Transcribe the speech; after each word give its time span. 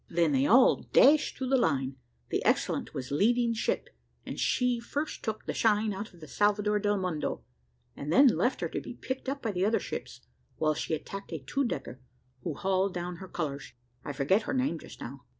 Then 0.09 0.31
they 0.31 0.47
all 0.47 0.77
dashed 0.93 1.37
through 1.37 1.49
the 1.49 1.57
line; 1.59 1.95
the 2.29 2.43
Excellent 2.43 2.91
was 2.95 3.09
the 3.09 3.15
leading 3.17 3.53
ship, 3.53 3.87
and 4.25 4.39
she 4.39 4.79
first 4.79 5.21
took 5.23 5.45
the 5.45 5.53
shine 5.53 5.93
out 5.93 6.11
of 6.11 6.21
the 6.21 6.27
Salvador 6.27 6.79
del 6.79 6.97
Mondo, 6.97 7.43
and 7.95 8.11
then 8.11 8.25
left 8.27 8.61
her 8.61 8.69
to 8.69 8.81
be 8.81 8.95
picked 8.95 9.29
up 9.29 9.43
by 9.43 9.51
the 9.51 9.63
other 9.63 9.79
ships, 9.79 10.21
while 10.55 10.73
she 10.73 10.95
attacked 10.95 11.31
a 11.31 11.37
two 11.43 11.65
decker, 11.65 12.01
who 12.41 12.55
hauled 12.55 12.95
down 12.95 13.17
her 13.17 13.27
colours 13.27 13.73
I 14.03 14.11
forget 14.11 14.41
her 14.49 14.55
name 14.55 14.79
just 14.79 14.99
now. 14.99 15.23